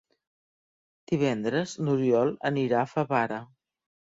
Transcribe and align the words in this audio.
Divendres 1.11 1.75
n'Oriol 1.83 2.33
anirà 2.53 2.83
a 2.85 2.89
Favara. 2.95 3.39